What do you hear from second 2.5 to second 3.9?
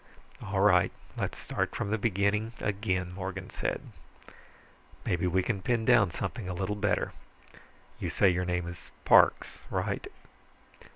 again," Morgan said.